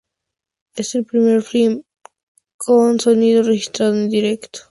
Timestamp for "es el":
0.75-1.05